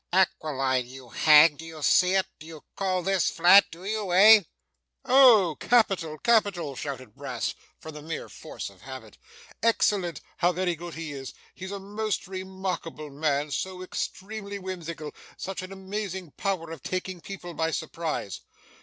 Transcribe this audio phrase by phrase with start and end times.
[0.11, 1.59] 'Aquiline, you hag.
[1.59, 2.25] Do you see it?
[2.39, 3.65] Do you call this flat?
[3.69, 4.11] Do you?
[4.11, 4.41] Eh?'
[5.05, 9.19] 'Oh capital, capital!' shouted Brass, from the mere force of habit.
[9.61, 10.19] 'Excellent!
[10.37, 11.35] How very good he is!
[11.53, 15.13] He's a most remarkable man so extremely whimsical!
[15.37, 18.39] Such an amazing power of taking people by surprise!